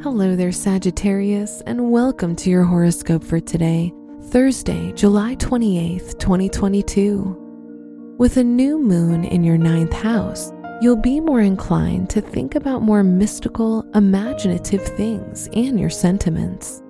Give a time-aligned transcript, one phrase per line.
[0.00, 3.92] Hello there, Sagittarius, and welcome to your horoscope for today,
[4.26, 8.14] Thursday, July 28th, 2022.
[8.16, 12.82] With a new moon in your ninth house, you'll be more inclined to think about
[12.82, 16.80] more mystical, imaginative things and your sentiments.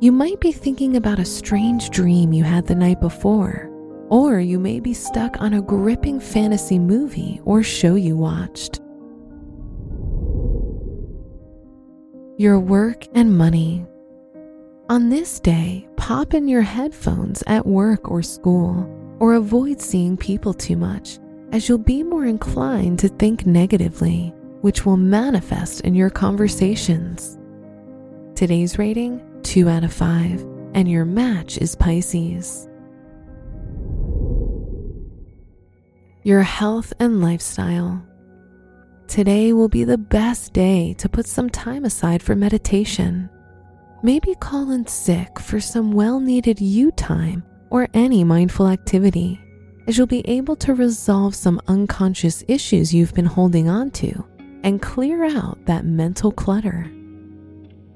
[0.00, 3.68] You might be thinking about a strange dream you had the night before,
[4.08, 8.80] or you may be stuck on a gripping fantasy movie or show you watched.
[12.40, 13.84] Your work and money.
[14.88, 20.54] On this day, pop in your headphones at work or school, or avoid seeing people
[20.54, 21.18] too much,
[21.52, 24.32] as you'll be more inclined to think negatively,
[24.62, 27.36] which will manifest in your conversations.
[28.34, 30.40] Today's rating 2 out of 5,
[30.72, 32.66] and your match is Pisces.
[36.22, 38.02] Your health and lifestyle.
[39.10, 43.28] Today will be the best day to put some time aside for meditation.
[44.04, 49.40] Maybe call in sick for some well needed you time or any mindful activity,
[49.88, 54.24] as you'll be able to resolve some unconscious issues you've been holding on to
[54.62, 56.88] and clear out that mental clutter.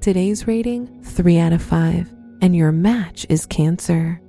[0.01, 4.21] Today's rating 3 out of 5, and your match is Cancer.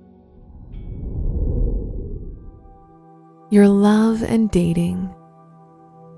[3.50, 5.12] Your love and dating.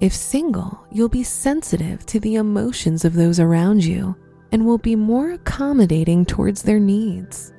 [0.01, 4.15] If single, you'll be sensitive to the emotions of those around you
[4.53, 7.53] and will be more accommodating towards their needs.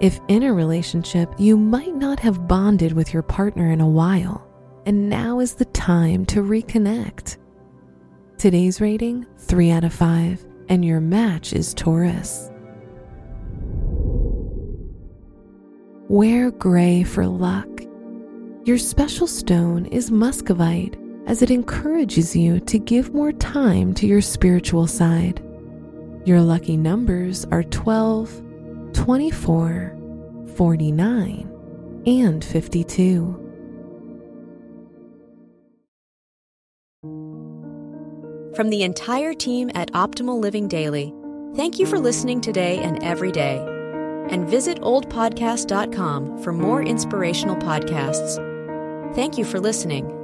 [0.00, 4.44] If in a relationship, you might not have bonded with your partner in a while,
[4.86, 7.38] and now is the time to reconnect.
[8.38, 12.50] Today's rating 3 out of 5, and your match is Taurus.
[16.08, 17.68] Wear gray for luck.
[18.64, 20.96] Your special stone is muscovite
[21.28, 25.44] as it encourages you to give more time to your spiritual side.
[26.24, 28.42] Your lucky numbers are 12,
[28.94, 29.96] 24,
[30.56, 33.44] 49, and 52.
[38.56, 41.12] From the entire team at Optimal Living Daily,
[41.54, 43.58] thank you for listening today and every day.
[44.30, 48.44] And visit oldpodcast.com for more inspirational podcasts.
[49.14, 50.17] Thank you for listening.